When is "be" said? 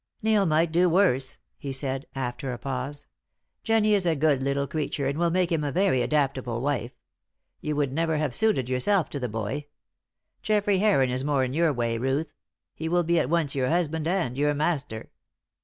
13.03-13.19